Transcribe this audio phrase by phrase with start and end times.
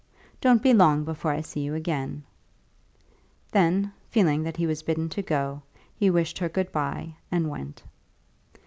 [0.41, 2.23] Don't be long before I see you again."
[3.51, 5.61] Then, feeling that he was bidden to go,
[5.95, 7.83] he wished her good by, and went.